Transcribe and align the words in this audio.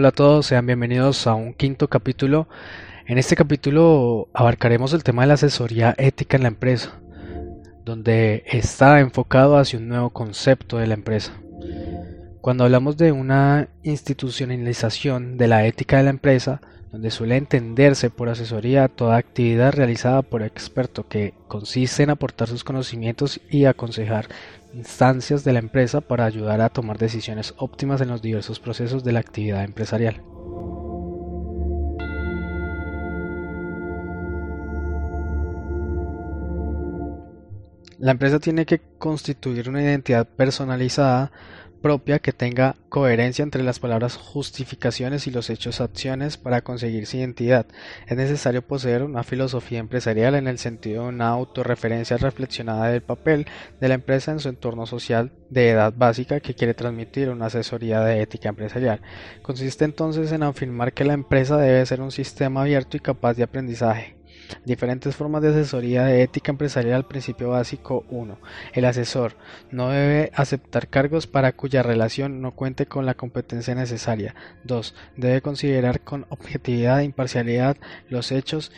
Hola 0.00 0.08
a 0.08 0.12
todos, 0.12 0.46
sean 0.46 0.64
bienvenidos 0.64 1.26
a 1.26 1.34
un 1.34 1.52
quinto 1.52 1.88
capítulo. 1.88 2.48
En 3.04 3.18
este 3.18 3.36
capítulo 3.36 4.30
abarcaremos 4.32 4.94
el 4.94 5.04
tema 5.04 5.20
de 5.20 5.28
la 5.28 5.34
asesoría 5.34 5.94
ética 5.98 6.38
en 6.38 6.44
la 6.44 6.48
empresa, 6.48 7.02
donde 7.84 8.42
está 8.46 9.00
enfocado 9.00 9.58
hacia 9.58 9.78
un 9.78 9.88
nuevo 9.88 10.08
concepto 10.08 10.78
de 10.78 10.86
la 10.86 10.94
empresa. 10.94 11.34
Cuando 12.40 12.64
hablamos 12.64 12.96
de 12.96 13.12
una 13.12 13.68
institucionalización 13.82 15.36
de 15.36 15.48
la 15.48 15.66
ética 15.66 15.98
de 15.98 16.04
la 16.04 16.08
empresa, 16.08 16.62
donde 16.92 17.10
suele 17.10 17.36
entenderse 17.36 18.10
por 18.10 18.28
asesoría 18.28 18.88
toda 18.88 19.16
actividad 19.16 19.72
realizada 19.72 20.22
por 20.22 20.42
experto 20.42 21.06
que 21.06 21.34
consiste 21.46 22.02
en 22.02 22.10
aportar 22.10 22.48
sus 22.48 22.64
conocimientos 22.64 23.40
y 23.48 23.66
aconsejar 23.66 24.26
instancias 24.74 25.44
de 25.44 25.52
la 25.52 25.60
empresa 25.60 26.00
para 26.00 26.24
ayudar 26.24 26.60
a 26.60 26.68
tomar 26.68 26.98
decisiones 26.98 27.54
óptimas 27.58 28.00
en 28.00 28.08
los 28.08 28.22
diversos 28.22 28.58
procesos 28.58 29.04
de 29.04 29.12
la 29.12 29.20
actividad 29.20 29.64
empresarial. 29.64 30.22
La 37.98 38.12
empresa 38.12 38.38
tiene 38.38 38.64
que 38.64 38.80
constituir 38.98 39.68
una 39.68 39.82
identidad 39.82 40.26
personalizada 40.26 41.30
propia 41.80 42.18
que 42.18 42.32
tenga 42.32 42.76
coherencia 42.88 43.42
entre 43.42 43.62
las 43.62 43.78
palabras 43.78 44.16
justificaciones 44.16 45.26
y 45.26 45.30
los 45.30 45.50
hechos 45.50 45.80
acciones 45.80 46.36
para 46.36 46.62
conseguir 46.62 47.06
su 47.06 47.16
identidad. 47.16 47.66
Es 48.06 48.16
necesario 48.16 48.62
poseer 48.62 49.02
una 49.02 49.22
filosofía 49.22 49.78
empresarial 49.78 50.34
en 50.34 50.46
el 50.46 50.58
sentido 50.58 51.04
de 51.04 51.08
una 51.08 51.28
autorreferencia 51.28 52.16
reflexionada 52.16 52.88
del 52.88 53.02
papel 53.02 53.46
de 53.80 53.88
la 53.88 53.94
empresa 53.94 54.32
en 54.32 54.40
su 54.40 54.48
entorno 54.48 54.86
social 54.86 55.32
de 55.48 55.70
edad 55.70 55.92
básica 55.96 56.40
que 56.40 56.54
quiere 56.54 56.74
transmitir 56.74 57.30
una 57.30 57.46
asesoría 57.46 58.00
de 58.00 58.22
ética 58.22 58.50
empresarial. 58.50 59.00
Consiste 59.42 59.84
entonces 59.84 60.32
en 60.32 60.42
afirmar 60.42 60.92
que 60.92 61.04
la 61.04 61.14
empresa 61.14 61.56
debe 61.56 61.84
ser 61.86 62.00
un 62.00 62.12
sistema 62.12 62.62
abierto 62.62 62.96
y 62.96 63.00
capaz 63.00 63.34
de 63.34 63.44
aprendizaje 63.44 64.19
Diferentes 64.64 65.16
formas 65.16 65.42
de 65.42 65.50
asesoría 65.50 66.04
de 66.04 66.22
ética 66.22 66.50
empresarial. 66.50 67.06
Principio 67.06 67.50
básico 67.50 68.04
1. 68.10 68.38
El 68.72 68.84
asesor 68.84 69.36
no 69.70 69.90
debe 69.90 70.30
aceptar 70.34 70.88
cargos 70.88 71.26
para 71.26 71.52
cuya 71.52 71.82
relación 71.82 72.40
no 72.40 72.52
cuente 72.52 72.86
con 72.86 73.06
la 73.06 73.14
competencia 73.14 73.74
necesaria. 73.74 74.34
2. 74.64 74.94
Debe 75.16 75.42
considerar 75.42 76.00
con 76.00 76.26
objetividad 76.28 77.00
e 77.00 77.04
imparcialidad 77.04 77.76
los 78.08 78.32
hechos 78.32 78.72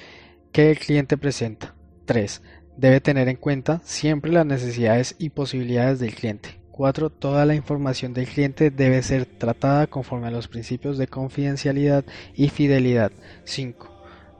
que 0.53 0.71
el 0.71 0.79
cliente 0.79 1.17
presenta. 1.17 1.75
3. 2.07 2.43
Debe 2.77 3.01
tener 3.01 3.29
en 3.29 3.37
cuenta 3.37 3.81
siempre 3.85 4.33
las 4.33 4.47
necesidades 4.47 5.15
y 5.19 5.31
posibilidades 5.31 5.99
del 6.01 6.15
cliente. 6.15 6.61
4. 6.73 7.11
Toda 7.11 7.45
la 7.47 7.55
información 7.55 8.15
del 8.15 8.27
cliente 8.27 8.71
debe 8.71 9.03
ser 9.03 9.27
tratada 9.27 9.87
conforme 9.87 10.29
a 10.29 10.31
los 10.31 10.49
principios 10.49 10.99
de 10.99 11.07
confidencialidad 11.07 12.05
y 12.35 12.49
fidelidad. 12.49 13.13
5 13.45 13.92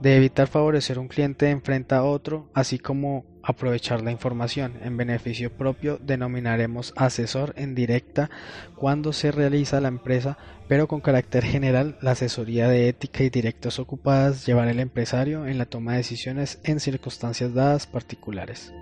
de 0.03 0.17
evitar 0.17 0.47
favorecer 0.47 0.99
un 0.99 1.07
cliente 1.07 1.49
enfrenta 1.49 1.99
a 1.99 2.03
otro, 2.03 2.49
así 2.53 2.77
como 2.77 3.23
aprovechar 3.41 4.01
la 4.01 4.11
información 4.11 4.73
en 4.83 4.97
beneficio 4.97 5.49
propio, 5.49 5.97
denominaremos 5.97 6.93
asesor 6.97 7.53
en 7.55 7.73
directa 7.73 8.29
cuando 8.75 9.13
se 9.13 9.31
realiza 9.31 9.79
la 9.79 9.87
empresa, 9.87 10.37
pero 10.67 10.89
con 10.89 10.99
carácter 10.99 11.45
general, 11.45 11.97
la 12.01 12.11
asesoría 12.11 12.67
de 12.67 12.89
ética 12.89 13.23
y 13.23 13.29
directos 13.29 13.79
ocupadas 13.79 14.45
llevar 14.45 14.67
el 14.67 14.81
empresario 14.81 15.45
en 15.47 15.57
la 15.57 15.67
toma 15.67 15.93
de 15.93 15.99
decisiones 15.99 16.59
en 16.65 16.81
circunstancias 16.81 17.53
dadas 17.53 17.87
particulares. 17.87 18.73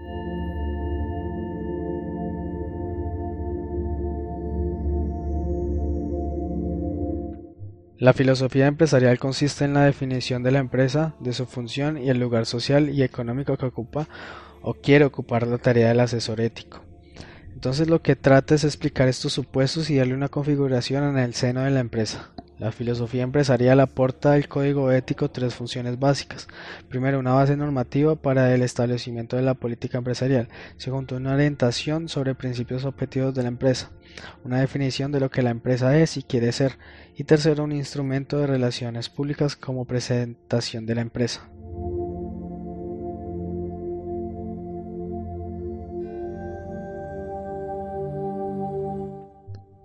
La 8.02 8.14
filosofía 8.14 8.66
empresarial 8.66 9.20
consiste 9.20 9.64
en 9.64 9.76
la 9.76 9.86
definición 9.86 10.42
de 10.42 10.50
la 10.50 10.58
empresa, 10.58 11.14
de 11.20 11.34
su 11.34 11.46
función 11.46 12.00
y 12.00 12.10
el 12.10 12.18
lugar 12.18 12.48
social 12.48 12.90
y 12.90 13.04
económico 13.04 13.56
que 13.58 13.68
ocupa 13.68 14.08
o 14.64 14.74
quiere 14.74 15.06
ocupar 15.06 15.46
la 15.46 15.60
tarea 15.60 15.90
del 15.90 16.00
asesor 16.00 16.42
ético. 16.42 16.82
Entonces 17.54 17.90
lo 17.92 18.02
que 18.02 18.16
trata 18.16 18.56
es 18.56 18.64
explicar 18.64 19.08
estos 19.08 19.34
supuestos 19.34 19.92
y 19.92 19.98
darle 19.98 20.16
una 20.16 20.30
configuración 20.30 21.04
en 21.04 21.20
el 21.20 21.36
seno 21.36 21.62
de 21.62 21.70
la 21.70 21.80
empresa. 21.80 22.32
La 22.62 22.72
filosofía 22.72 23.24
empresarial 23.24 23.80
aporta 23.80 24.34
al 24.34 24.48
código 24.48 24.92
ético 24.92 25.32
tres 25.32 25.56
funciones 25.56 25.98
básicas. 25.98 26.48
Primero, 26.90 27.18
una 27.18 27.34
base 27.34 27.58
normativa 27.58 28.16
para 28.16 28.54
el 28.54 28.62
establecimiento 28.62 29.36
de 29.36 29.42
la 29.42 29.56
política 29.56 29.98
empresarial. 29.98 30.48
Segundo, 30.78 31.16
una 31.16 31.34
orientación 31.34 32.08
sobre 32.08 32.36
principios 32.36 32.86
objetivos 32.86 33.34
de 33.34 33.42
la 33.42 33.48
empresa. 33.48 33.90
Una 34.44 34.60
definición 34.60 35.12
de 35.12 35.22
lo 35.22 35.32
que 35.32 35.42
la 35.42 35.50
empresa 35.50 35.98
es 35.98 36.18
y 36.18 36.22
quiere 36.22 36.52
ser. 36.52 36.78
Y 37.18 37.24
tercero, 37.24 37.64
un 37.64 37.72
instrumento 37.72 38.38
de 38.38 38.46
relaciones 38.46 39.10
públicas 39.10 39.56
como 39.56 39.86
presentación 39.86 40.86
de 40.86 40.94
la 40.94 41.02
empresa. 41.02 41.50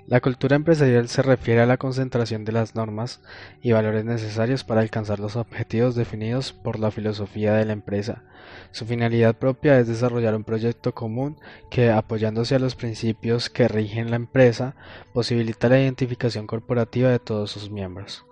La 0.09 0.21
cultura 0.21 0.55
empresarial 0.55 1.09
se 1.09 1.21
refiere 1.21 1.62
a 1.62 1.67
la 1.67 1.78
concentración 1.78 2.44
de 2.44 2.53
las 2.53 2.77
normas 2.77 3.21
y 3.61 3.72
valores 3.72 4.05
necesarios 4.05 4.62
para 4.62 4.81
alcanzar 4.81 5.19
los 5.19 5.34
objetivos 5.34 5.97
definidos 5.97 6.53
por 6.53 6.78
la 6.78 6.93
filosofía 6.93 7.55
de 7.55 7.65
la 7.65 7.72
empresa. 7.72 8.22
Su 8.71 8.87
finalidad 8.87 9.34
propia 9.34 9.81
es 9.81 9.89
desarrollar 9.89 10.37
un 10.37 10.44
proyecto 10.44 10.94
común 10.94 11.37
que, 11.72 11.91
apoyándose 11.91 12.55
a 12.55 12.61
los 12.61 12.77
principios 12.77 13.50
que 13.50 13.67
rigen 13.67 14.11
la 14.11 14.17
empresa, 14.17 14.77
posibilita 15.12 15.69
la 15.69 15.81
identificación 15.81 16.47
corporativa 16.47 17.11
de 17.11 17.19
todos 17.19 17.50
sus 17.50 17.69
miembros. 17.69 18.25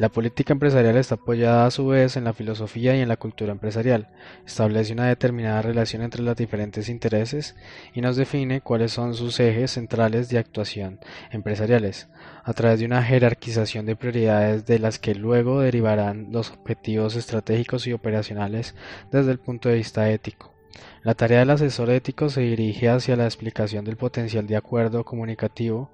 La 0.00 0.08
política 0.08 0.54
empresarial 0.54 0.96
está 0.96 1.16
apoyada 1.16 1.66
a 1.66 1.70
su 1.70 1.86
vez 1.88 2.16
en 2.16 2.24
la 2.24 2.32
filosofía 2.32 2.96
y 2.96 3.00
en 3.00 3.08
la 3.08 3.18
cultura 3.18 3.52
empresarial, 3.52 4.08
establece 4.46 4.94
una 4.94 5.06
determinada 5.06 5.60
relación 5.60 6.00
entre 6.00 6.22
los 6.22 6.34
diferentes 6.36 6.88
intereses 6.88 7.54
y 7.92 8.00
nos 8.00 8.16
define 8.16 8.62
cuáles 8.62 8.92
son 8.92 9.12
sus 9.12 9.38
ejes 9.40 9.72
centrales 9.72 10.30
de 10.30 10.38
actuación 10.38 11.00
empresariales, 11.32 12.08
a 12.44 12.54
través 12.54 12.80
de 12.80 12.86
una 12.86 13.02
jerarquización 13.02 13.84
de 13.84 13.94
prioridades 13.94 14.64
de 14.64 14.78
las 14.78 14.98
que 14.98 15.14
luego 15.14 15.60
derivarán 15.60 16.28
los 16.32 16.50
objetivos 16.50 17.14
estratégicos 17.14 17.86
y 17.86 17.92
operacionales 17.92 18.74
desde 19.12 19.32
el 19.32 19.38
punto 19.38 19.68
de 19.68 19.74
vista 19.74 20.10
ético. 20.10 20.54
La 21.02 21.12
tarea 21.14 21.40
del 21.40 21.50
asesor 21.50 21.90
ético 21.90 22.30
se 22.30 22.40
dirige 22.40 22.88
hacia 22.88 23.16
la 23.16 23.26
explicación 23.26 23.84
del 23.84 23.98
potencial 23.98 24.46
de 24.46 24.56
acuerdo 24.56 25.04
comunicativo 25.04 25.90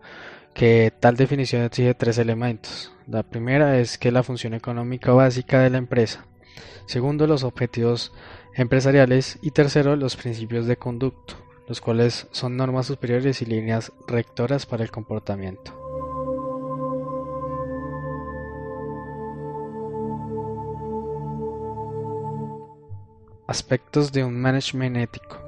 que 0.56 0.90
tal 0.98 1.16
definición 1.16 1.62
exige 1.62 1.92
tres 1.92 2.16
elementos. 2.16 2.90
La 3.06 3.22
primera 3.22 3.78
es 3.78 3.98
que 3.98 4.10
la 4.10 4.22
función 4.22 4.54
económica 4.54 5.12
básica 5.12 5.60
de 5.60 5.68
la 5.68 5.76
empresa. 5.76 6.24
Segundo, 6.86 7.26
los 7.26 7.44
objetivos 7.44 8.12
empresariales. 8.54 9.38
Y 9.42 9.50
tercero, 9.50 9.96
los 9.96 10.16
principios 10.16 10.66
de 10.66 10.78
conducto, 10.78 11.34
los 11.68 11.82
cuales 11.82 12.26
son 12.30 12.56
normas 12.56 12.86
superiores 12.86 13.42
y 13.42 13.44
líneas 13.44 13.92
rectoras 14.08 14.64
para 14.64 14.82
el 14.82 14.90
comportamiento. 14.90 15.78
Aspectos 23.46 24.10
de 24.10 24.24
un 24.24 24.40
management 24.40 24.96
ético. 24.96 25.45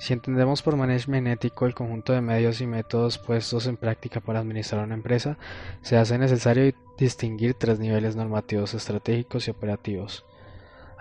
Si 0.00 0.14
entendemos 0.14 0.62
por 0.62 0.76
management 0.76 1.26
ético 1.26 1.66
el 1.66 1.74
conjunto 1.74 2.14
de 2.14 2.22
medios 2.22 2.62
y 2.62 2.66
métodos 2.66 3.18
puestos 3.18 3.66
en 3.66 3.76
práctica 3.76 4.22
para 4.22 4.40
administrar 4.40 4.82
una 4.82 4.94
empresa, 4.94 5.36
se 5.82 5.98
hace 5.98 6.16
necesario 6.16 6.72
distinguir 6.96 7.52
tres 7.52 7.78
niveles 7.78 8.16
normativos 8.16 8.72
estratégicos 8.72 9.46
y 9.46 9.50
operativos. 9.50 10.24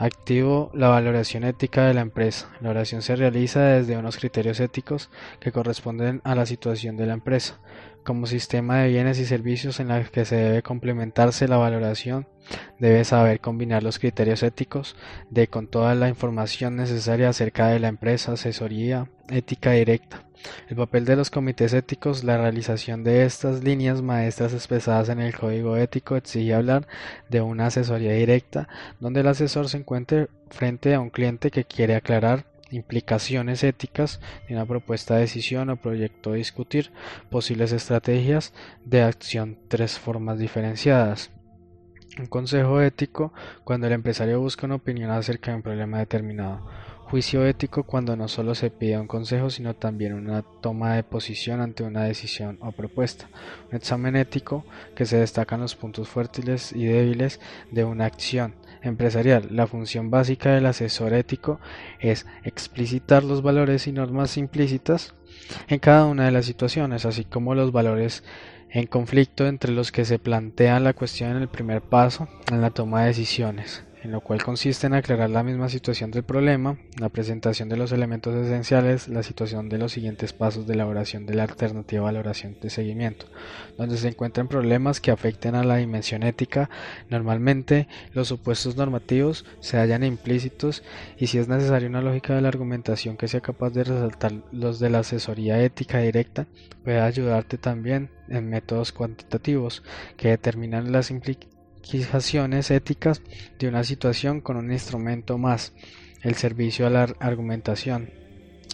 Activo 0.01 0.71
la 0.73 0.87
valoración 0.87 1.43
ética 1.43 1.85
de 1.85 1.93
la 1.93 1.99
empresa. 1.99 2.47
La 2.61 2.69
valoración 2.69 3.01
se 3.01 3.17
realiza 3.17 3.61
desde 3.61 3.97
unos 3.97 4.15
criterios 4.15 4.61
éticos 4.61 5.09
que 5.41 5.51
corresponden 5.51 6.21
a 6.23 6.35
la 6.35 6.45
situación 6.45 6.95
de 6.95 7.05
la 7.05 7.13
empresa, 7.13 7.59
como 8.05 8.25
sistema 8.25 8.77
de 8.77 8.87
bienes 8.87 9.19
y 9.19 9.25
servicios 9.25 9.81
en 9.81 9.89
los 9.89 10.09
que 10.09 10.23
se 10.23 10.37
debe 10.37 10.63
complementarse 10.63 11.49
la 11.49 11.57
valoración 11.57 12.27
Debe 12.79 13.03
saber 13.03 13.41
combinar 13.41 13.83
los 13.83 13.99
criterios 13.99 14.41
éticos 14.41 14.95
de 15.29 15.47
con 15.47 15.67
toda 15.67 15.93
la 15.95 16.09
información 16.09 16.77
necesaria 16.77 17.29
acerca 17.29 17.67
de 17.67 17.79
la 17.79 17.89
empresa, 17.89 18.31
asesoría, 18.31 19.09
ética 19.29 19.71
directa. 19.71 20.28
El 20.69 20.77
papel 20.77 21.05
de 21.05 21.15
los 21.15 21.29
comités 21.29 21.73
éticos, 21.73 22.23
la 22.23 22.37
realización 22.37 23.03
de 23.03 23.25
estas 23.25 23.63
líneas 23.63 24.01
maestras 24.01 24.53
expresadas 24.53 25.09
en 25.09 25.19
el 25.19 25.35
código 25.35 25.75
ético 25.77 26.15
exige 26.15 26.53
hablar 26.53 26.87
de 27.29 27.41
una 27.41 27.67
asesoría 27.67 28.13
directa, 28.13 28.67
donde 28.99 29.21
el 29.21 29.27
asesor 29.27 29.69
se 29.69 29.77
encuentre 29.77 30.27
frente 30.49 30.93
a 30.93 30.99
un 30.99 31.09
cliente 31.09 31.51
que 31.51 31.65
quiere 31.65 31.95
aclarar 31.95 32.45
implicaciones 32.71 33.63
éticas 33.63 34.19
de 34.47 34.55
una 34.55 34.65
propuesta 34.65 35.15
de 35.15 35.21
decisión 35.21 35.69
o 35.69 35.77
proyecto 35.77 36.31
a 36.31 36.35
discutir, 36.35 36.91
posibles 37.29 37.71
estrategias 37.71 38.53
de 38.85 39.01
acción, 39.01 39.57
tres 39.67 39.97
formas 39.97 40.37
diferenciadas. 40.37 41.31
Un 42.17 42.25
consejo 42.25 42.81
ético 42.81 43.33
cuando 43.63 43.87
el 43.87 43.93
empresario 43.93 44.39
busca 44.39 44.65
una 44.65 44.75
opinión 44.75 45.09
acerca 45.09 45.51
de 45.51 45.57
un 45.57 45.63
problema 45.63 45.99
determinado. 45.99 46.67
Juicio 47.09 47.43
ético 47.43 47.85
cuando 47.85 48.15
no 48.15 48.27
solo 48.27 48.53
se 48.53 48.69
pide 48.69 48.99
un 48.99 49.07
consejo, 49.07 49.49
sino 49.49 49.75
también 49.75 50.13
una 50.13 50.43
toma 50.43 50.93
de 50.93 51.01
posición 51.01 51.59
ante 51.59 51.81
una 51.81 52.03
decisión 52.03 52.59
o 52.61 52.71
propuesta. 52.71 53.29
Un 53.71 53.77
examen 53.77 54.15
ético 54.15 54.63
que 54.93 55.07
se 55.07 55.17
destacan 55.17 55.59
los 55.59 55.75
puntos 55.75 56.07
fuertes 56.07 56.71
y 56.71 56.85
débiles 56.85 57.39
de 57.71 57.83
una 57.83 58.05
acción 58.05 58.53
empresarial. 58.83 59.47
La 59.49 59.65
función 59.65 60.11
básica 60.11 60.53
del 60.53 60.67
asesor 60.67 61.13
ético 61.13 61.59
es 61.99 62.27
explicitar 62.43 63.23
los 63.23 63.41
valores 63.41 63.87
y 63.87 63.91
normas 63.91 64.37
implícitas 64.37 65.15
en 65.67 65.79
cada 65.79 66.05
una 66.05 66.25
de 66.25 66.31
las 66.31 66.45
situaciones, 66.45 67.07
así 67.07 67.23
como 67.23 67.55
los 67.55 67.71
valores 67.71 68.23
en 68.69 68.85
conflicto 68.85 69.47
entre 69.47 69.71
los 69.71 69.91
que 69.91 70.05
se 70.05 70.19
plantea 70.19 70.79
la 70.79 70.93
cuestión 70.93 71.31
en 71.31 71.37
el 71.37 71.47
primer 71.47 71.81
paso 71.81 72.27
en 72.51 72.61
la 72.61 72.69
toma 72.69 73.01
de 73.01 73.07
decisiones 73.07 73.83
en 74.01 74.11
lo 74.11 74.21
cual 74.21 74.43
consiste 74.43 74.87
en 74.87 74.93
aclarar 74.93 75.29
la 75.29 75.43
misma 75.43 75.69
situación 75.69 76.11
del 76.11 76.23
problema, 76.23 76.77
la 76.99 77.09
presentación 77.09 77.67
de 77.69 77.77
los 77.77 77.91
elementos 77.91 78.33
esenciales, 78.35 79.07
la 79.07 79.23
situación 79.23 79.67
de 79.69 79.77
los 79.77 79.91
siguientes 79.91 80.31
pasos 80.31 80.67
de 80.67 80.73
elaboración 80.73 81.25
de 81.25 81.35
la 81.35 81.43
alternativa 81.43 82.03
valoración 82.03 82.57
de 82.61 82.69
seguimiento, 82.69 83.25
donde 83.77 83.97
se 83.97 84.07
encuentran 84.07 84.47
problemas 84.47 85.01
que 85.01 85.11
afecten 85.11 85.55
a 85.55 85.63
la 85.63 85.77
dimensión 85.77 86.23
ética. 86.23 86.69
Normalmente 87.09 87.87
los 88.13 88.27
supuestos 88.27 88.77
normativos 88.77 89.45
se 89.59 89.77
hallan 89.77 90.03
implícitos 90.03 90.83
y 91.17 91.27
si 91.27 91.37
es 91.37 91.47
necesaria 91.47 91.89
una 91.89 92.01
lógica 92.01 92.35
de 92.35 92.41
la 92.41 92.47
argumentación 92.47 93.17
que 93.17 93.27
sea 93.27 93.41
capaz 93.41 93.71
de 93.71 93.83
resaltar 93.83 94.33
los 94.51 94.79
de 94.79 94.89
la 94.89 94.99
asesoría 94.99 95.61
ética 95.61 95.99
directa, 95.99 96.47
puede 96.83 97.01
ayudarte 97.01 97.57
también 97.57 98.09
en 98.29 98.49
métodos 98.49 98.91
cuantitativos 98.91 99.83
que 100.15 100.29
determinan 100.29 100.91
las 100.91 101.11
implicaciones 101.11 101.58
fijaciones 101.83 102.71
éticas 102.71 103.21
de 103.57 103.67
una 103.67 103.83
situación 103.83 104.41
con 104.41 104.57
un 104.57 104.71
instrumento 104.71 105.37
más, 105.37 105.73
el 106.21 106.35
servicio 106.35 106.87
a 106.87 106.89
la 106.89 107.03
argumentación 107.19 108.18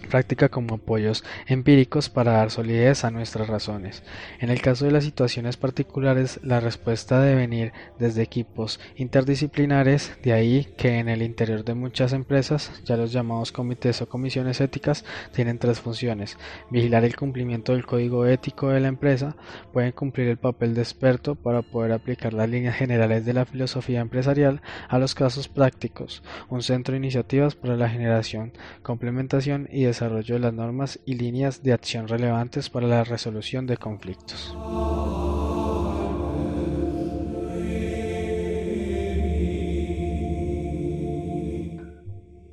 práctica 0.06 0.50
como 0.50 0.75
apoyos 0.75 1.24
empíricos 1.48 2.10
para 2.10 2.34
dar 2.34 2.52
solidez 2.52 3.04
a 3.04 3.12
nuestras 3.12 3.48
razones. 3.48 4.04
En 4.40 4.50
el 4.50 4.62
caso 4.62 4.86
de 4.86 4.92
las 4.92 5.04
situaciones 5.04 5.57
particulares, 5.57 6.40
la 6.44 6.60
respuesta 6.60 7.19
debe 7.19 7.42
venir 7.42 7.74
desde 8.00 8.22
equipos 8.22 8.80
interdisciplinares, 8.96 10.18
de 10.24 10.34
ahí 10.34 10.68
que 10.78 11.00
en 11.00 11.10
el 11.10 11.22
interior 11.22 11.63
de 11.63 11.74
muchas 11.74 12.13
empresas, 12.13 12.72
ya 12.86 12.98
los 12.98 13.12
llamados 13.12 13.52
comités 13.52 14.02
o 14.02 14.10
comisiones 14.10 14.62
éticas, 14.62 15.06
tienen 15.34 15.60
tres 15.60 15.80
funciones. 15.80 16.38
Vigilar 16.69 17.04
el 17.04 17.16
cumplimiento 17.16 17.74
del 17.74 17.86
código 17.86 18.25
ético 18.25 18.69
de 18.69 18.80
la 18.80 18.88
empresa, 18.88 19.36
pueden 19.74 19.92
cumplir 19.92 20.28
el 20.28 20.38
papel 20.38 20.74
de 20.74 20.81
experto 20.81 21.36
para 21.36 21.62
poder 21.62 21.92
aplicar 21.92 22.34
las 22.34 22.50
líneas 22.50 22.75
generales 22.75 23.25
de 23.25 23.34
la 23.34 23.46
filosofía 23.46 24.02
empresarial 24.02 24.62
a 24.88 25.00
los 25.00 25.16
casos 25.16 25.48
prácticos, 25.48 26.24
un 26.50 26.62
centro 26.62 26.94
de 26.94 27.00
iniciativas 27.00 27.56
para 27.56 27.75
la 27.75 27.90
generación, 27.90 28.54
complementación 28.84 29.68
y 29.72 29.84
desarrollo 29.84 29.94
de 30.00 30.39
las 30.39 30.53
normas 30.53 31.00
y 31.06 31.13
líneas 31.13 31.63
de 31.63 31.71
acción 31.71 32.09
relevantes 32.09 32.69
para 32.69 32.86
la 32.86 33.06
resolución 33.06 33.65
de 33.65 33.77
conflictos. 33.77 34.53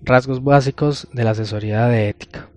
Rasgos 0.04 0.44
básicos 0.44 1.08
de 1.12 1.24
la 1.24 1.30
asesoría 1.30 1.86
de 1.86 2.08
ética. 2.08 2.48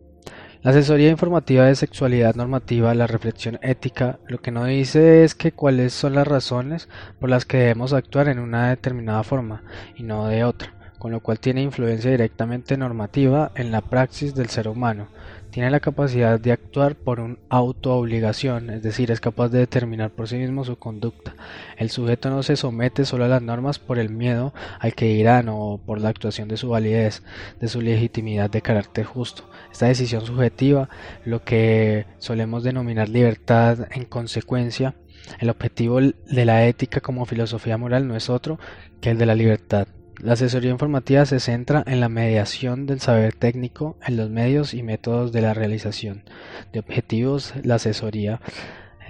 La 0.62 0.72
asesoría 0.72 1.10
informativa 1.10 1.66
de 1.66 1.76
sexualidad 1.76 2.36
normativa, 2.36 2.94
la 2.94 3.08
reflexión 3.08 3.60
ética, 3.64 4.20
lo 4.28 4.40
que 4.40 4.52
no 4.52 4.66
dice 4.66 5.24
es 5.24 5.34
que 5.34 5.52
cuáles 5.52 5.94
son 5.94 6.14
las 6.14 6.28
razones 6.28 6.90
por 7.20 7.30
las 7.30 7.46
que 7.46 7.58
debemos 7.58 7.94
actuar 7.94 8.28
en 8.28 8.40
una 8.40 8.70
determinada 8.70 9.24
forma 9.24 9.64
y 9.96 10.04
no 10.04 10.28
de 10.28 10.44
otra 10.44 10.75
con 11.06 11.12
lo 11.12 11.19
cual 11.19 11.40
tiene 11.40 11.62
influencia 11.62 12.10
directamente 12.10 12.78
normativa 12.78 13.52
en 13.54 13.69
la 13.69 13.81
praxis 13.81 14.34
del 14.34 14.50
ser 14.50 14.68
humano. 14.68 15.10
Tiene 15.52 15.69
la 15.69 15.80
capacidad 15.80 16.40
de 16.40 16.52
actuar 16.52 16.96
por 16.96 17.19
un 17.19 17.38
auto-obligación, 17.48 18.72
es 18.72 18.81
decir, 18.81 19.12
es 19.12 19.22
capaz 19.22 19.50
de 19.50 19.60
determinar 19.60 20.10
por 20.10 20.28
sí 20.28 20.38
mismo 20.38 20.66
su 20.66 20.78
conducta. 20.78 21.36
El 21.78 21.92
sujeto 21.92 22.31
no 22.31 22.42
se 22.42 22.56
somete 22.56 23.06
solo 23.06 23.25
a 23.25 23.28
las 23.28 23.44
normas 23.44 23.78
por 23.78 24.00
el 24.00 24.10
miedo 24.10 24.52
al 24.80 24.96
que 24.96 25.06
dirán 25.06 25.48
o 25.48 25.80
por 25.86 26.02
la 26.02 26.10
actuación 26.10 26.48
de 26.48 26.57
su 26.57 26.69
validez, 26.69 27.22
de 27.60 27.68
su 27.68 27.81
legitimidad 27.81 28.50
de 28.50 28.63
carácter 28.63 29.06
justo. 29.06 29.48
Esta 29.72 29.86
decisión 29.86 30.25
subjetiva, 30.25 30.90
lo 31.24 31.44
que 31.44 32.08
solemos 32.18 32.63
denominar 32.63 33.10
libertad 33.10 33.90
en 33.92 34.06
consecuencia, 34.06 34.96
el 35.40 35.51
objetivo 35.51 36.01
de 36.01 36.46
la 36.46 36.66
ética 36.66 37.00
como 37.00 37.28
filosofía 37.28 37.78
moral 37.78 38.08
no 38.08 38.16
es 38.16 38.28
otro 38.28 38.58
que 39.01 39.12
el 39.12 39.19
de 39.19 39.28
la 39.28 39.36
libertad. 39.36 39.88
La 40.20 40.34
asesoría 40.34 40.72
informativa 40.72 41.26
se 41.26 41.40
centra 41.40 41.84
en 41.86 42.00
la 42.00 42.10
mediación 42.10 42.86
del 42.86 43.02
saber 43.02 43.34
técnico 43.34 43.98
en 44.06 44.16
los 44.18 44.30
medios 44.30 44.74
y 44.74 44.82
métodos 44.82 45.32
de 45.32 45.42
la 45.42 45.54
realización 45.54 46.24
de 46.72 46.80
objetivos. 46.80 47.54
La 47.64 47.76
asesoría 47.76 48.40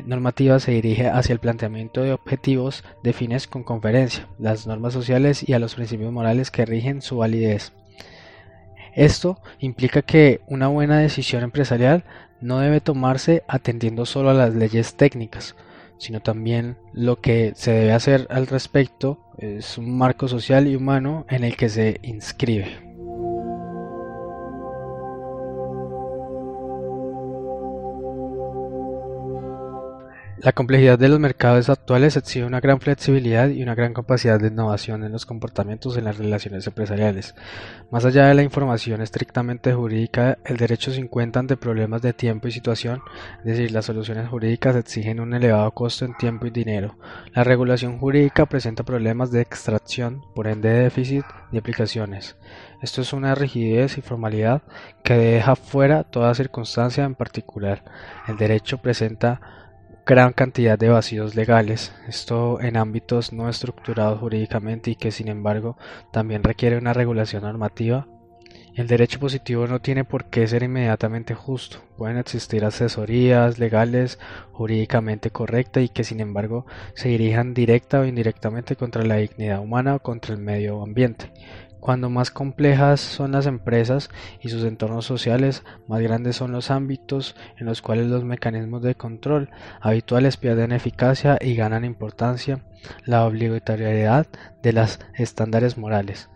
normativa 0.03 0.59
se 0.59 0.71
dirige 0.71 1.07
hacia 1.07 1.33
el 1.33 1.39
planteamiento 1.39 2.01
de 2.01 2.11
objetivos 2.11 2.83
de 3.03 3.13
fines 3.13 3.47
con 3.47 3.63
conferencia, 3.63 4.27
las 4.39 4.65
normas 4.67 4.93
sociales 4.93 5.47
y 5.47 5.53
a 5.53 5.59
los 5.59 5.75
principios 5.75 6.11
morales 6.11 6.51
que 6.51 6.65
rigen 6.65 7.01
su 7.01 7.17
validez. 7.17 7.71
Esto 8.95 9.39
implica 9.59 10.01
que 10.01 10.41
una 10.47 10.67
buena 10.67 10.99
decisión 10.99 11.43
empresarial 11.43 12.03
no 12.41 12.59
debe 12.59 12.81
tomarse 12.81 13.43
atendiendo 13.47 14.05
solo 14.05 14.31
a 14.31 14.33
las 14.33 14.55
leyes 14.55 14.95
técnicas, 14.95 15.55
sino 15.97 16.19
también 16.19 16.77
lo 16.93 17.19
que 17.21 17.53
se 17.55 17.71
debe 17.71 17.93
hacer 17.93 18.27
al 18.29 18.47
respecto 18.47 19.19
es 19.37 19.77
un 19.77 19.97
marco 19.97 20.27
social 20.27 20.67
y 20.67 20.75
humano 20.75 21.25
en 21.29 21.43
el 21.43 21.55
que 21.55 21.69
se 21.69 21.99
inscribe. 22.03 22.84
La 30.45 30.51
complejidad 30.51 30.99
de 30.99 31.09
los 31.09 31.19
mercados 31.19 31.69
actuales 31.69 32.15
exige 32.17 32.45
una 32.45 32.59
gran 32.59 32.79
flexibilidad 32.79 33.49
y 33.49 33.63
una 33.63 33.73
gran 33.73 33.95
capacidad 33.95 34.39
de 34.39 34.49
innovación 34.49 35.03
en 35.03 35.11
los 35.11 35.25
comportamientos 35.25 35.97
en 35.97 36.03
las 36.03 36.19
relaciones 36.19 36.67
empresariales. 36.67 37.33
Más 37.89 38.05
allá 38.05 38.27
de 38.27 38.35
la 38.35 38.43
información 38.43 39.01
estrictamente 39.01 39.73
jurídica, 39.73 40.37
el 40.45 40.57
derecho 40.57 40.91
se 40.91 40.99
encuentra 40.99 41.39
ante 41.39 41.57
problemas 41.57 42.03
de 42.03 42.13
tiempo 42.13 42.47
y 42.47 42.51
situación, 42.51 43.01
es 43.39 43.45
decir, 43.45 43.71
las 43.71 43.85
soluciones 43.85 44.29
jurídicas 44.29 44.75
exigen 44.75 45.19
un 45.19 45.33
elevado 45.33 45.71
costo 45.71 46.05
en 46.05 46.15
tiempo 46.15 46.45
y 46.45 46.51
dinero. 46.51 46.95
La 47.33 47.43
regulación 47.43 47.97
jurídica 47.97 48.45
presenta 48.45 48.83
problemas 48.83 49.31
de 49.31 49.41
extracción, 49.41 50.21
por 50.35 50.45
ende 50.45 50.69
de 50.69 50.83
déficit 50.83 51.25
de 51.51 51.57
aplicaciones. 51.57 52.35
Esto 52.83 53.01
es 53.01 53.13
una 53.13 53.33
rigidez 53.33 53.97
y 53.97 54.01
formalidad 54.01 54.61
que 55.03 55.15
deja 55.15 55.55
fuera 55.55 56.03
toda 56.03 56.35
circunstancia 56.35 57.03
en 57.03 57.15
particular. 57.15 57.83
El 58.27 58.37
derecho 58.37 58.77
presenta 58.77 59.64
gran 60.05 60.33
cantidad 60.33 60.77
de 60.77 60.89
vacíos 60.89 61.33
legales, 61.35 61.91
esto 62.07 62.61
en 62.61 62.77
ámbitos 62.77 63.33
no 63.33 63.49
estructurados 63.49 64.19
jurídicamente 64.19 64.91
y 64.91 64.95
que 64.95 65.11
sin 65.11 65.29
embargo 65.29 65.77
también 66.11 66.43
requiere 66.43 66.77
una 66.77 66.93
regulación 66.93 67.41
normativa. 67.41 68.07
El 68.75 68.87
derecho 68.87 69.19
positivo 69.19 69.67
no 69.67 69.79
tiene 69.79 70.03
por 70.03 70.25
qué 70.25 70.45
ser 70.47 70.61
inmediatamente 70.61 71.33
justo, 71.33 71.77
pueden 71.97 72.17
existir 72.17 72.63
asesorías 72.65 73.57
legales 73.57 74.19
jurídicamente 74.51 75.31
correctas 75.31 75.83
y 75.83 75.89
que 75.89 76.03
sin 76.03 76.19
embargo 76.19 76.67
se 76.93 77.09
dirijan 77.09 77.53
directa 77.53 78.01
o 78.01 78.05
indirectamente 78.05 78.75
contra 78.75 79.03
la 79.03 79.15
dignidad 79.15 79.59
humana 79.59 79.95
o 79.95 79.99
contra 79.99 80.35
el 80.35 80.41
medio 80.41 80.83
ambiente. 80.83 81.31
Cuando 81.85 82.09
más 82.09 82.31
complejas 82.31 82.99
son 82.99 83.33
las 83.33 83.45
empresas 83.45 84.09
y 84.41 84.49
sus 84.49 84.63
entornos 84.63 85.05
sociales, 85.05 85.63
más 85.87 86.01
grandes 86.01 86.35
son 86.35 86.51
los 86.51 86.71
ámbitos 86.71 87.35
en 87.59 87.67
los 87.67 87.83
cuales 87.83 88.07
los 88.07 88.23
mecanismos 88.23 88.81
de 88.81 88.95
control 88.95 89.51
habituales 89.81 90.35
pierden 90.35 90.71
eficacia 90.71 91.37
y 91.39 91.53
ganan 91.53 91.85
importancia 91.85 92.65
la 93.05 93.23
obligatoriedad 93.23 94.25
de 94.63 94.73
los 94.73 94.99
estándares 95.13 95.77
morales. 95.77 96.27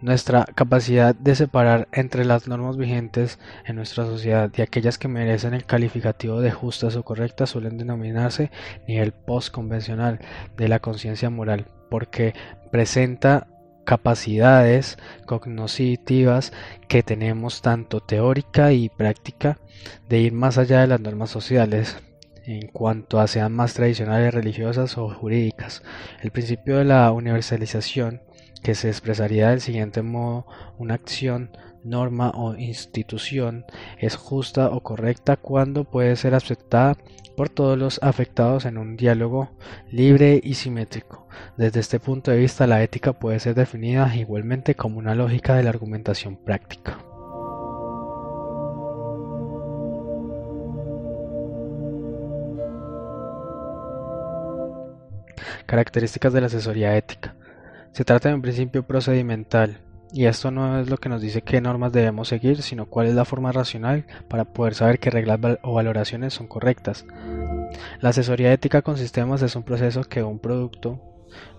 Nuestra 0.00 0.44
capacidad 0.44 1.14
de 1.14 1.36
separar 1.36 1.86
entre 1.92 2.24
las 2.24 2.48
normas 2.48 2.76
vigentes 2.76 3.38
en 3.64 3.76
nuestra 3.76 4.06
sociedad 4.06 4.50
y 4.56 4.62
aquellas 4.62 4.98
que 4.98 5.06
merecen 5.06 5.54
el 5.54 5.66
calificativo 5.66 6.40
de 6.40 6.50
justas 6.50 6.96
o 6.96 7.04
correctas 7.04 7.50
suelen 7.50 7.78
denominarse 7.78 8.50
nivel 8.88 9.12
postconvencional 9.12 10.18
de 10.56 10.66
la 10.66 10.80
conciencia 10.80 11.30
moral, 11.30 11.66
porque 11.90 12.34
presenta 12.72 13.46
capacidades 13.86 14.98
cognitivas 15.24 16.52
que 16.88 17.02
tenemos 17.02 17.62
tanto 17.62 18.00
teórica 18.00 18.72
y 18.72 18.90
práctica 18.90 19.58
de 20.08 20.18
ir 20.18 20.32
más 20.32 20.58
allá 20.58 20.82
de 20.82 20.88
las 20.88 21.00
normas 21.00 21.30
sociales 21.30 21.96
en 22.44 22.68
cuanto 22.68 23.18
a 23.18 23.26
sean 23.26 23.52
más 23.52 23.74
tradicionales, 23.74 24.34
religiosas 24.34 24.98
o 24.98 25.08
jurídicas. 25.08 25.82
El 26.20 26.32
principio 26.32 26.76
de 26.76 26.84
la 26.84 27.10
universalización 27.12 28.22
que 28.62 28.74
se 28.74 28.88
expresaría 28.88 29.50
del 29.50 29.60
siguiente 29.60 30.02
modo, 30.02 30.46
una 30.78 30.94
acción, 30.94 31.56
norma 31.86 32.32
o 32.34 32.54
institución 32.54 33.64
es 33.98 34.16
justa 34.16 34.70
o 34.70 34.80
correcta 34.80 35.36
cuando 35.36 35.84
puede 35.84 36.16
ser 36.16 36.34
aceptada 36.34 36.96
por 37.36 37.48
todos 37.50 37.78
los 37.78 38.02
afectados 38.02 38.64
en 38.64 38.78
un 38.78 38.96
diálogo 38.96 39.50
libre 39.90 40.40
y 40.42 40.54
simétrico. 40.54 41.28
Desde 41.56 41.80
este 41.80 42.00
punto 42.00 42.30
de 42.30 42.38
vista, 42.38 42.66
la 42.66 42.82
ética 42.82 43.12
puede 43.12 43.38
ser 43.38 43.54
definida 43.54 44.14
igualmente 44.16 44.74
como 44.74 44.98
una 44.98 45.14
lógica 45.14 45.54
de 45.54 45.62
la 45.62 45.70
argumentación 45.70 46.36
práctica. 46.36 46.98
Características 55.66 56.32
de 56.32 56.40
la 56.40 56.46
asesoría 56.46 56.96
ética. 56.96 57.34
Se 57.92 58.04
trata 58.04 58.28
de 58.28 58.34
un 58.34 58.42
principio 58.42 58.86
procedimental 58.86 59.80
y 60.12 60.26
esto 60.26 60.50
no 60.50 60.80
es 60.80 60.88
lo 60.88 60.98
que 60.98 61.08
nos 61.08 61.20
dice 61.20 61.42
qué 61.42 61.60
normas 61.60 61.92
debemos 61.92 62.28
seguir, 62.28 62.62
sino 62.62 62.86
cuál 62.86 63.08
es 63.08 63.14
la 63.14 63.24
forma 63.24 63.52
racional 63.52 64.04
para 64.28 64.44
poder 64.44 64.74
saber 64.74 64.98
qué 64.98 65.10
reglas 65.10 65.40
o 65.62 65.74
valoraciones 65.74 66.34
son 66.34 66.46
correctas. 66.46 67.04
La 68.00 68.10
asesoría 68.10 68.52
ética 68.52 68.82
con 68.82 68.96
sistemas 68.96 69.42
es 69.42 69.56
un 69.56 69.62
proceso 69.62 70.04
que 70.04 70.22
un 70.22 70.38
producto, 70.38 71.00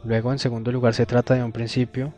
luego 0.04 0.32
en 0.32 0.40
segundo 0.40 0.72
lugar 0.72 0.94
se 0.94 1.06
trata 1.06 1.36
de 1.36 1.44
un 1.44 1.52
principio 1.52 2.14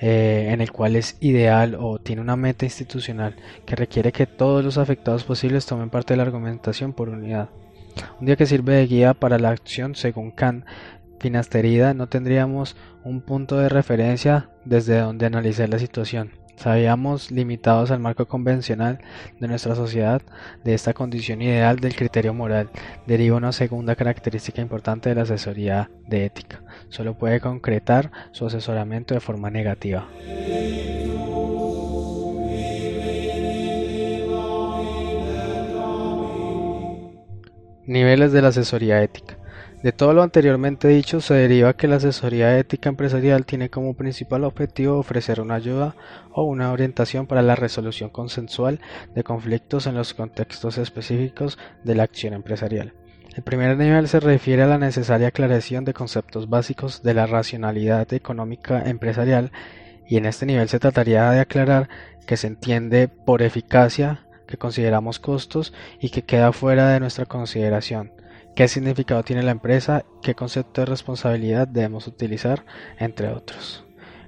eh, 0.00 0.48
en 0.50 0.60
el 0.60 0.72
cual 0.72 0.96
es 0.96 1.16
ideal 1.20 1.76
o 1.78 1.98
tiene 1.98 2.22
una 2.22 2.36
meta 2.36 2.64
institucional 2.64 3.36
que 3.64 3.76
requiere 3.76 4.10
que 4.10 4.26
todos 4.26 4.64
los 4.64 4.78
afectados 4.78 5.24
posibles 5.24 5.66
tomen 5.66 5.90
parte 5.90 6.14
de 6.14 6.16
la 6.16 6.24
argumentación 6.24 6.92
por 6.92 7.08
unidad. 7.08 7.50
Un 8.18 8.26
día 8.26 8.36
que 8.36 8.46
sirve 8.46 8.74
de 8.74 8.86
guía 8.86 9.14
para 9.14 9.38
la 9.38 9.50
acción 9.50 9.94
según 9.94 10.32
Kant 10.32 10.64
finasterida 11.18 11.94
no 11.94 12.08
tendríamos 12.08 12.76
un 13.04 13.20
punto 13.20 13.58
de 13.58 13.68
referencia 13.68 14.50
desde 14.64 14.98
donde 15.00 15.26
analizar 15.26 15.68
la 15.68 15.78
situación. 15.78 16.32
Sabíamos 16.56 17.30
limitados 17.30 17.90
al 17.90 17.98
marco 17.98 18.26
convencional 18.26 19.00
de 19.40 19.48
nuestra 19.48 19.74
sociedad, 19.74 20.22
de 20.62 20.74
esta 20.74 20.94
condición 20.94 21.42
ideal 21.42 21.80
del 21.80 21.96
criterio 21.96 22.32
moral, 22.32 22.70
deriva 23.06 23.36
una 23.36 23.52
segunda 23.52 23.96
característica 23.96 24.62
importante 24.62 25.08
de 25.08 25.16
la 25.16 25.22
asesoría 25.22 25.90
de 26.06 26.24
ética. 26.24 26.62
Solo 26.88 27.18
puede 27.18 27.40
concretar 27.40 28.10
su 28.30 28.46
asesoramiento 28.46 29.14
de 29.14 29.20
forma 29.20 29.50
negativa. 29.50 30.08
Niveles 37.86 38.32
de 38.32 38.42
la 38.42 38.48
asesoría 38.48 39.02
ética. 39.02 39.36
De 39.84 39.92
todo 39.92 40.14
lo 40.14 40.22
anteriormente 40.22 40.88
dicho 40.88 41.20
se 41.20 41.34
deriva 41.34 41.76
que 41.76 41.88
la 41.88 41.96
asesoría 41.96 42.58
ética 42.58 42.88
empresarial 42.88 43.44
tiene 43.44 43.68
como 43.68 43.92
principal 43.92 44.44
objetivo 44.44 44.96
ofrecer 44.96 45.42
una 45.42 45.56
ayuda 45.56 45.94
o 46.32 46.44
una 46.44 46.72
orientación 46.72 47.26
para 47.26 47.42
la 47.42 47.54
resolución 47.54 48.08
consensual 48.08 48.80
de 49.14 49.22
conflictos 49.24 49.86
en 49.86 49.94
los 49.94 50.14
contextos 50.14 50.78
específicos 50.78 51.58
de 51.82 51.96
la 51.96 52.04
acción 52.04 52.32
empresarial. 52.32 52.94
El 53.36 53.42
primer 53.42 53.76
nivel 53.76 54.08
se 54.08 54.20
refiere 54.20 54.62
a 54.62 54.66
la 54.66 54.78
necesaria 54.78 55.28
aclaración 55.28 55.84
de 55.84 55.92
conceptos 55.92 56.48
básicos 56.48 57.02
de 57.02 57.12
la 57.12 57.26
racionalidad 57.26 58.10
económica 58.14 58.88
empresarial 58.88 59.52
y 60.08 60.16
en 60.16 60.24
este 60.24 60.46
nivel 60.46 60.70
se 60.70 60.80
trataría 60.80 61.30
de 61.30 61.40
aclarar 61.40 61.90
que 62.26 62.38
se 62.38 62.46
entiende 62.46 63.08
por 63.08 63.42
eficacia 63.42 64.24
que 64.46 64.56
consideramos 64.56 65.18
costos 65.18 65.74
y 66.00 66.08
que 66.08 66.22
queda 66.22 66.52
fuera 66.52 66.88
de 66.88 67.00
nuestra 67.00 67.26
consideración 67.26 68.12
qué 68.54 68.68
significado 68.68 69.22
tiene 69.22 69.42
la 69.42 69.52
empresa, 69.52 70.04
qué 70.22 70.34
concepto 70.34 70.80
de 70.80 70.86
responsabilidad 70.86 71.68
debemos 71.68 72.06
utilizar, 72.06 72.64
entre 72.98 73.28
otros. 73.28 73.84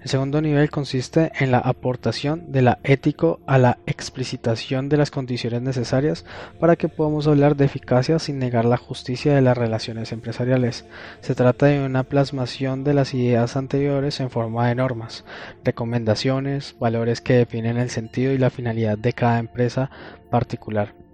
El 0.06 0.10
segundo 0.10 0.40
nivel 0.40 0.70
consiste 0.70 1.32
en 1.40 1.50
la 1.50 1.58
aportación 1.58 2.52
de 2.52 2.62
la 2.62 2.78
ético 2.84 3.40
a 3.44 3.58
la 3.58 3.78
explicitación 3.86 4.88
de 4.88 4.96
las 4.96 5.10
condiciones 5.10 5.62
necesarias 5.62 6.24
para 6.60 6.76
que 6.76 6.88
podamos 6.88 7.26
hablar 7.26 7.56
de 7.56 7.64
eficacia 7.64 8.20
sin 8.20 8.38
negar 8.38 8.66
la 8.66 8.76
justicia 8.76 9.34
de 9.34 9.40
las 9.40 9.58
relaciones 9.58 10.12
empresariales. 10.12 10.84
Se 11.22 11.34
trata 11.34 11.66
de 11.66 11.84
una 11.84 12.04
plasmación 12.04 12.84
de 12.84 12.94
las 12.94 13.14
ideas 13.14 13.56
anteriores 13.56 14.20
en 14.20 14.30
forma 14.30 14.68
de 14.68 14.76
normas, 14.76 15.24
recomendaciones, 15.64 16.76
valores 16.78 17.20
que 17.20 17.34
definen 17.34 17.76
el 17.76 17.90
sentido 17.90 18.32
y 18.32 18.38
la 18.38 18.50
finalidad 18.50 18.98
de 18.98 19.12
cada 19.12 19.40
empresa 19.40 19.90
particular. 20.30 21.05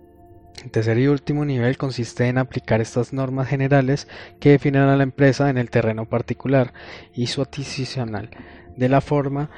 El 0.63 0.71
tercer 0.71 0.99
y 0.99 1.09
último 1.09 1.45
nivel 1.45 1.77
consiste 1.77 2.29
en 2.29 2.39
aplicar 2.39 2.81
estas 2.81 3.13
normas 3.13 3.49
generales 3.49 4.07
que 4.39 4.51
definen 4.51 4.83
a 4.83 4.97
la 4.97 5.03
empresa 5.03 5.51
en 5.51 5.59
el 5.59 5.71
terreno 5.71 6.09
particular 6.09 6.73
y 7.15 7.27
su 7.29 7.43
adquisicional, 7.43 8.31
de 8.77 8.89
la 8.89 9.01
forma 9.01 9.51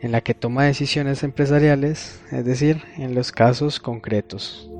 en 0.00 0.12
la 0.12 0.20
que 0.20 0.34
toma 0.34 0.64
decisiones 0.64 1.22
empresariales, 1.22 2.22
es 2.30 2.44
decir, 2.44 2.82
en 2.96 3.14
los 3.14 3.32
casos 3.32 3.80
concretos. 3.80 4.70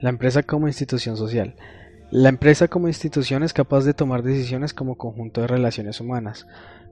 La 0.00 0.10
empresa 0.10 0.44
como 0.44 0.68
institución 0.68 1.16
social. 1.16 1.56
La 2.10 2.28
empresa 2.28 2.68
como 2.68 2.86
institución 2.86 3.42
es 3.42 3.52
capaz 3.52 3.84
de 3.84 3.94
tomar 3.94 4.22
decisiones 4.22 4.72
como 4.72 4.96
conjunto 4.96 5.40
de 5.40 5.48
relaciones 5.48 6.00
humanas, 6.00 6.46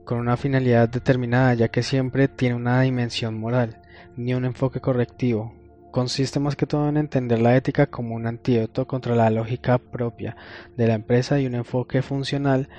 con 0.07 0.19
una 0.19 0.37
finalidad 0.37 0.87
determinada 0.87 1.53
ya 1.53 1.67
que 1.67 1.83
siempre 1.83 2.29
tiene 2.29 2.55
una 2.55 2.79
dimensión 2.79 3.37
moral, 3.37 3.81
ni 4.15 4.33
un 4.33 4.45
enfoque 4.45 4.79
correctivo. 4.79 5.53
Consiste 5.91 6.39
más 6.39 6.55
que 6.55 6.65
todo 6.65 6.87
en 6.87 6.95
entender 6.95 7.41
la 7.41 7.57
ética 7.57 7.87
como 7.87 8.15
un 8.15 8.25
antídoto 8.25 8.87
contra 8.87 9.15
la 9.15 9.29
lógica 9.29 9.77
propia 9.79 10.37
de 10.77 10.87
la 10.87 10.93
empresa 10.93 11.41
y 11.41 11.45
un 11.45 11.55
enfoque 11.55 12.01
funcional 12.01 12.69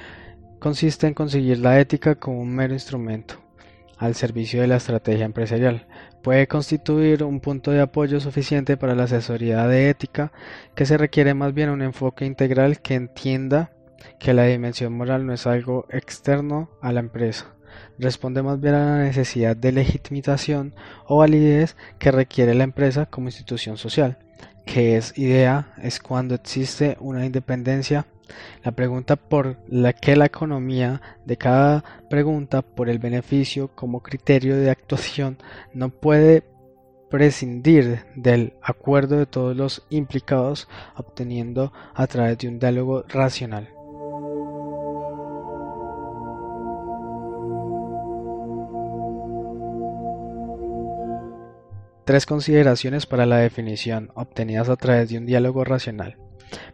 consiste 0.59 1.07
en 1.07 1.13
conseguir 1.13 1.59
la 1.59 1.79
ética 1.79 2.15
como 2.15 2.41
un 2.41 2.55
mero 2.55 2.73
instrumento 2.73 3.35
al 3.99 4.15
servicio 4.15 4.63
de 4.63 4.69
la 4.69 4.77
estrategia 4.77 5.27
empresarial. 5.27 5.87
Puede 6.23 6.49
constituir 6.49 7.25
un 7.25 7.41
punto 7.41 7.73
de 7.73 7.83
apoyo 7.83 8.21
suficiente 8.21 8.79
para 8.79 8.95
la 8.95 9.05
asesoría 9.05 9.67
de 9.67 9.91
ética, 9.91 10.33
que 10.75 10.87
se 10.87 10.97
requiere 10.97 11.35
más 11.35 11.53
bien 11.53 11.69
un 11.69 11.83
enfoque 11.83 12.25
integral 12.25 12.81
que 12.81 12.95
entienda 12.95 13.71
que 14.19 14.35
la 14.35 14.45
dimensión 14.45 14.93
moral 14.93 15.27
no 15.27 15.33
es 15.33 15.47
algo 15.47 15.87
externo 15.91 16.71
a 16.81 16.93
la 16.93 17.01
empresa, 17.01 17.55
responde 17.99 18.43
más 18.43 18.61
bien 18.61 18.75
a 18.75 18.97
la 18.97 19.03
necesidad 19.05 19.57
de 19.57 19.73
legitimación 19.73 20.75
o 21.07 21.19
validez 21.19 21.77
que 21.99 22.11
requiere 22.11 22.55
la 22.55 22.65
empresa 22.65 23.07
como 23.07 23.29
institución 23.29 23.77
social, 23.77 24.19
que 24.67 24.97
es 24.97 25.17
idea 25.19 25.73
es 25.83 26.01
cuando 26.01 26.35
existe 26.35 26.97
una 27.01 27.25
independencia. 27.25 28.07
La 28.63 28.73
pregunta 28.73 29.17
por 29.17 29.57
la 29.69 29.95
que 29.95 30.15
la 30.15 30.27
economía 30.27 31.01
de 31.25 31.39
cada 31.39 31.83
pregunta 32.11 32.61
por 32.61 32.91
el 32.91 32.99
beneficio 32.99 33.69
como 33.75 34.03
criterio 34.03 34.55
de 34.57 34.71
actuación 34.71 35.39
no 35.73 35.89
puede 35.89 36.45
prescindir 37.09 38.05
del 38.17 38.53
acuerdo 38.61 39.17
de 39.17 39.25
todos 39.25 39.57
los 39.57 39.87
implicados 39.89 40.69
obteniendo 40.95 41.73
a 41.95 42.07
través 42.07 42.37
de 42.37 42.49
un 42.49 42.59
diálogo 42.59 43.05
racional. 43.09 43.78
Tres 52.09 52.25
consideraciones 52.25 53.05
para 53.05 53.27
la 53.27 53.37
definición 53.37 54.13
obtenidas 54.15 54.71
a 54.71 54.77
través 54.77 55.11
de 55.11 55.19
un 55.19 55.27
diálogo 55.27 55.63
racional. 55.63 56.17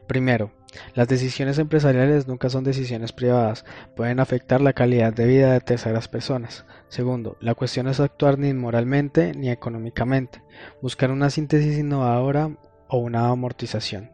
Primero, 0.07 0.53
las 0.95 1.09
decisiones 1.09 1.59
empresariales 1.59 2.29
nunca 2.29 2.49
son 2.51 2.63
decisiones 2.63 3.11
privadas, 3.11 3.65
pueden 3.97 4.21
afectar 4.21 4.61
la 4.61 4.75
calidad 4.75 5.13
de 5.13 5.27
vida 5.27 5.53
de 5.53 5.61
terceras 5.61 6.07
personas. 6.07 6.67
Segundo, 6.87 7.37
la 7.41 7.57
cuestión 7.57 7.89
es 7.89 7.99
actuar 7.99 8.39
ni 8.39 8.55
moralmente 8.55 9.35
ni 9.35 9.51
económicamente, 9.51 10.41
buscar 10.81 11.11
una 11.11 11.31
síntesis 11.31 11.79
innovadora 11.81 12.57
o 12.87 12.99
una 12.99 13.27
amortización. 13.27 14.14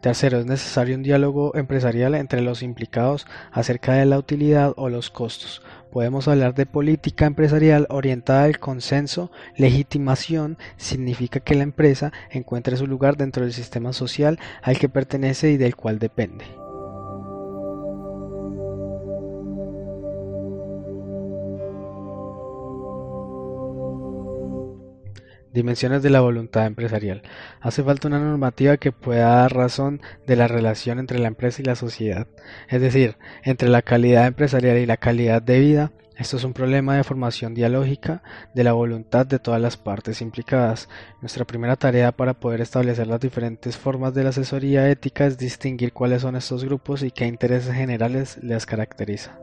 Tercero, 0.00 0.38
es 0.38 0.46
necesario 0.46 0.96
un 0.96 1.02
diálogo 1.02 1.56
empresarial 1.56 2.14
entre 2.14 2.40
los 2.40 2.62
implicados 2.62 3.26
acerca 3.50 3.94
de 3.94 4.06
la 4.06 4.18
utilidad 4.18 4.72
o 4.76 4.88
los 4.88 5.10
costos. 5.10 5.62
Podemos 5.90 6.28
hablar 6.28 6.54
de 6.54 6.66
política 6.66 7.26
empresarial 7.26 7.86
orientada 7.88 8.44
al 8.44 8.58
consenso. 8.58 9.30
Legitimación 9.56 10.58
significa 10.76 11.40
que 11.40 11.54
la 11.54 11.62
empresa 11.62 12.12
encuentre 12.30 12.76
su 12.76 12.86
lugar 12.86 13.16
dentro 13.16 13.44
del 13.44 13.54
sistema 13.54 13.92
social 13.92 14.38
al 14.62 14.78
que 14.78 14.88
pertenece 14.88 15.50
y 15.50 15.56
del 15.56 15.74
cual 15.74 15.98
depende. 15.98 16.65
Dimensiones 25.56 26.02
de 26.02 26.10
la 26.10 26.20
voluntad 26.20 26.66
empresarial. 26.66 27.22
Hace 27.62 27.82
falta 27.82 28.08
una 28.08 28.18
normativa 28.18 28.76
que 28.76 28.92
pueda 28.92 29.36
dar 29.36 29.54
razón 29.54 30.02
de 30.26 30.36
la 30.36 30.48
relación 30.48 30.98
entre 30.98 31.18
la 31.18 31.28
empresa 31.28 31.62
y 31.62 31.64
la 31.64 31.76
sociedad, 31.76 32.26
es 32.68 32.82
decir, 32.82 33.16
entre 33.42 33.70
la 33.70 33.80
calidad 33.80 34.26
empresarial 34.26 34.76
y 34.76 34.84
la 34.84 34.98
calidad 34.98 35.40
de 35.40 35.58
vida. 35.60 35.92
Esto 36.14 36.36
es 36.36 36.44
un 36.44 36.52
problema 36.52 36.94
de 36.94 37.04
formación 37.04 37.54
dialógica 37.54 38.22
de 38.54 38.64
la 38.64 38.74
voluntad 38.74 39.24
de 39.24 39.38
todas 39.38 39.62
las 39.62 39.78
partes 39.78 40.20
implicadas. 40.20 40.90
Nuestra 41.22 41.46
primera 41.46 41.76
tarea 41.76 42.12
para 42.12 42.34
poder 42.34 42.60
establecer 42.60 43.06
las 43.06 43.20
diferentes 43.20 43.78
formas 43.78 44.12
de 44.12 44.24
la 44.24 44.28
asesoría 44.28 44.90
ética 44.90 45.24
es 45.24 45.38
distinguir 45.38 45.94
cuáles 45.94 46.20
son 46.20 46.36
estos 46.36 46.64
grupos 46.64 47.02
y 47.02 47.10
qué 47.10 47.24
intereses 47.24 47.74
generales 47.74 48.36
les 48.42 48.66
caracteriza. 48.66 49.38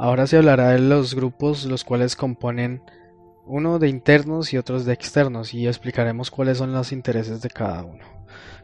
Ahora 0.00 0.28
se 0.28 0.36
hablará 0.36 0.70
de 0.70 0.78
los 0.78 1.16
grupos 1.16 1.64
los 1.64 1.82
cuales 1.82 2.14
componen 2.14 2.82
uno 3.44 3.80
de 3.80 3.88
internos 3.88 4.52
y 4.52 4.56
otros 4.56 4.84
de 4.84 4.92
externos, 4.92 5.52
y 5.52 5.66
explicaremos 5.66 6.30
cuáles 6.30 6.58
son 6.58 6.72
los 6.72 6.92
intereses 6.92 7.42
de 7.42 7.50
cada 7.50 7.82
uno. 7.82 8.04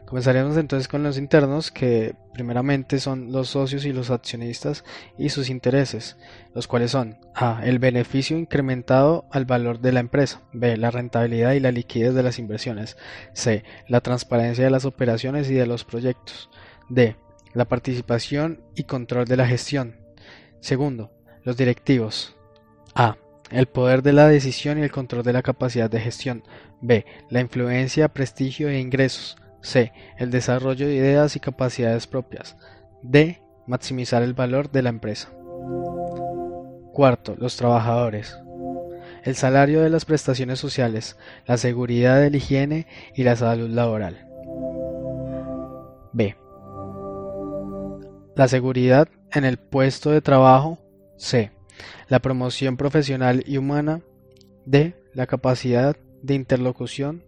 Comenzaremos 0.05 0.55
entonces 0.55 0.87
con 0.87 1.03
los 1.03 1.17
internos, 1.17 1.71
que 1.71 2.15
primeramente 2.33 2.99
son 2.99 3.33
los 3.33 3.49
socios 3.49 3.83
y 3.83 3.91
los 3.91 4.11
accionistas 4.11 4.85
y 5.17 5.27
sus 5.27 5.49
intereses, 5.49 6.15
los 6.53 6.67
cuales 6.67 6.91
son 6.91 7.17
A. 7.33 7.59
El 7.65 7.79
beneficio 7.79 8.37
incrementado 8.37 9.25
al 9.29 9.43
valor 9.43 9.79
de 9.79 9.91
la 9.91 9.99
empresa. 9.99 10.41
B. 10.53 10.77
La 10.77 10.89
rentabilidad 10.89 11.51
y 11.51 11.59
la 11.59 11.73
liquidez 11.73 12.13
de 12.13 12.23
las 12.23 12.39
inversiones. 12.39 12.95
C. 13.33 13.65
La 13.89 13.99
transparencia 13.99 14.63
de 14.63 14.71
las 14.71 14.85
operaciones 14.85 15.49
y 15.49 15.55
de 15.55 15.67
los 15.67 15.83
proyectos. 15.83 16.49
D. 16.87 17.17
La 17.53 17.65
participación 17.65 18.61
y 18.73 18.83
control 18.83 19.25
de 19.25 19.35
la 19.35 19.47
gestión. 19.47 19.97
Segundo, 20.61 21.14
los 21.45 21.55
directivos. 21.55 22.35
A. 22.93 23.15
El 23.51 23.67
poder 23.67 24.01
de 24.01 24.11
la 24.11 24.27
decisión 24.27 24.79
y 24.79 24.81
el 24.81 24.91
control 24.91 25.23
de 25.23 25.31
la 25.31 25.43
capacidad 25.43 25.89
de 25.89 26.01
gestión. 26.01 26.43
B. 26.81 27.05
La 27.29 27.39
influencia, 27.39 28.09
prestigio 28.09 28.67
e 28.67 28.79
ingresos. 28.79 29.37
C. 29.61 29.93
El 30.17 30.31
desarrollo 30.31 30.87
de 30.87 30.95
ideas 30.95 31.35
y 31.35 31.39
capacidades 31.39 32.07
propias. 32.07 32.57
D. 33.03 33.41
Maximizar 33.67 34.23
el 34.23 34.33
valor 34.33 34.71
de 34.71 34.81
la 34.81 34.89
empresa. 34.89 35.29
Cuarto, 36.91 37.35
los 37.37 37.55
trabajadores. 37.55 38.37
El 39.23 39.35
salario 39.35 39.81
de 39.81 39.89
las 39.89 40.05
prestaciones 40.05 40.59
sociales, 40.59 41.17
la 41.47 41.57
seguridad 41.57 42.21
de 42.21 42.29
la 42.29 42.37
higiene 42.37 42.87
y 43.15 43.23
la 43.23 43.35
salud 43.35 43.69
laboral. 43.69 44.27
B. 46.13 46.35
La 48.35 48.47
seguridad 48.47 49.07
en 49.31 49.45
el 49.45 49.57
puesto 49.57 50.11
de 50.11 50.21
trabajo. 50.21 50.79
C. 51.17 51.51
La 52.07 52.19
promoción 52.19 52.77
profesional 52.77 53.43
y 53.45 53.57
humana. 53.57 54.01
D. 54.65 54.95
La 55.13 55.27
capacidad 55.27 55.95
de 56.21 56.33
interlocución 56.33 57.23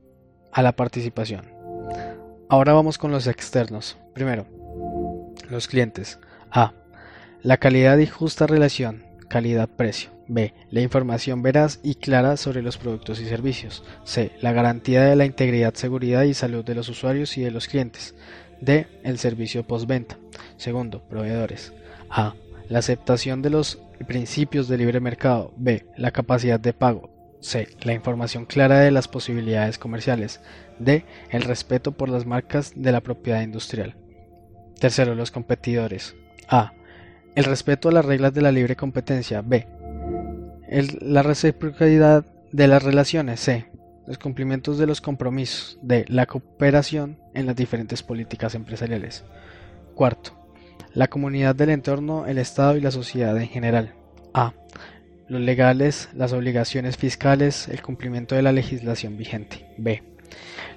a 0.51 0.61
la 0.61 0.75
participación. 0.75 1.45
Ahora 2.49 2.73
vamos 2.73 2.97
con 2.97 3.11
los 3.11 3.27
externos. 3.27 3.97
Primero, 4.13 4.47
los 5.49 5.67
clientes. 5.67 6.19
A. 6.51 6.73
La 7.41 7.57
calidad 7.57 7.97
y 7.97 8.07
justa 8.07 8.47
relación, 8.47 9.05
calidad-precio. 9.29 10.11
B. 10.27 10.53
La 10.69 10.81
información 10.81 11.41
veraz 11.41 11.79
y 11.83 11.95
clara 11.95 12.35
sobre 12.35 12.61
los 12.61 12.77
productos 12.77 13.19
y 13.19 13.25
servicios. 13.25 13.83
C. 14.03 14.31
La 14.41 14.51
garantía 14.51 15.03
de 15.03 15.15
la 15.15 15.25
integridad, 15.25 15.73
seguridad 15.75 16.23
y 16.23 16.33
salud 16.33 16.65
de 16.65 16.75
los 16.75 16.89
usuarios 16.89 17.37
y 17.37 17.41
de 17.41 17.51
los 17.51 17.67
clientes. 17.67 18.15
D. 18.59 18.87
El 19.03 19.19
servicio 19.19 19.65
postventa. 19.65 20.17
Segundo, 20.57 21.01
proveedores. 21.07 21.73
A. 22.09 22.33
La 22.69 22.79
aceptación 22.79 23.41
de 23.41 23.49
los 23.49 23.81
principios 24.07 24.67
de 24.67 24.77
libre 24.77 24.99
mercado. 24.99 25.53
B. 25.55 25.85
La 25.95 26.11
capacidad 26.11 26.59
de 26.59 26.73
pago. 26.73 27.09
C. 27.39 27.69
La 27.81 27.93
información 27.93 28.45
clara 28.45 28.79
de 28.79 28.91
las 28.91 29.07
posibilidades 29.07 29.77
comerciales. 29.77 30.41
D. 30.79 31.05
El 31.29 31.43
respeto 31.43 31.93
por 31.93 32.09
las 32.09 32.25
marcas 32.25 32.73
de 32.75 32.91
la 32.91 33.01
propiedad 33.01 33.41
industrial. 33.41 33.95
Tercero, 34.79 35.15
los 35.15 35.31
competidores. 35.31 36.15
A. 36.49 36.73
El 37.35 37.45
respeto 37.45 37.89
a 37.89 37.91
las 37.93 38.05
reglas 38.05 38.33
de 38.33 38.41
la 38.41 38.51
libre 38.51 38.75
competencia. 38.75 39.41
B. 39.41 39.67
la 41.01 41.23
reciprocidad 41.23 42.25
de 42.51 42.67
las 42.67 42.83
relaciones. 42.83 43.39
C. 43.39 43.71
Los 44.05 44.17
cumplimientos 44.17 44.77
de 44.77 44.87
los 44.87 44.99
compromisos. 44.99 45.79
D. 45.81 46.03
La 46.09 46.25
cooperación 46.25 47.17
en 47.33 47.45
las 47.45 47.55
diferentes 47.55 48.03
políticas 48.03 48.55
empresariales. 48.55 49.23
Cuarto. 49.95 50.46
La 50.93 51.07
comunidad 51.07 51.55
del 51.55 51.69
entorno, 51.69 52.25
el 52.25 52.37
Estado 52.37 52.77
y 52.77 52.81
la 52.81 52.91
sociedad 52.91 53.37
en 53.37 53.47
general. 53.47 53.93
A 54.33 54.53
los 55.27 55.41
legales, 55.41 56.09
las 56.13 56.33
obligaciones 56.33 56.97
fiscales, 56.97 57.67
el 57.67 57.81
cumplimiento 57.81 58.35
de 58.35 58.41
la 58.41 58.51
legislación 58.51 59.17
vigente. 59.17 59.65
B. 59.77 60.03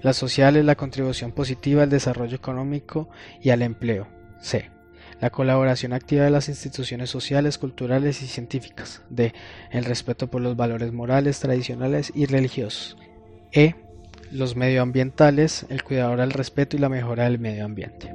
Las 0.03 0.17
sociales, 0.17 0.65
la 0.65 0.75
contribución 0.75 1.33
positiva 1.33 1.83
al 1.83 1.91
desarrollo 1.91 2.37
económico 2.37 3.09
y 3.41 3.51
al 3.51 3.63
empleo. 3.63 4.09
C. 4.41 4.71
La 5.21 5.31
colaboración 5.31 5.93
activa 5.93 6.25
de 6.25 6.31
las 6.31 6.49
instituciones 6.49 7.11
sociales, 7.11 7.59
culturales 7.59 8.23
y 8.23 8.27
científicas. 8.27 9.03
D. 9.11 9.35
El 9.71 9.85
respeto 9.85 10.29
por 10.29 10.41
los 10.41 10.57
valores 10.57 10.93
morales, 10.93 11.39
tradicionales 11.41 12.11
y 12.15 12.27
religiosos. 12.27 12.97
E. 13.53 13.75
Los 14.33 14.57
medioambientales, 14.57 15.67
el 15.69 15.83
cuidado 15.83 16.21
al 16.21 16.31
respeto 16.31 16.77
y 16.77 16.81
la 16.81 16.89
mejora 16.89 17.25
del 17.25 17.39
medio 17.39 17.65
ambiente. 17.65 18.15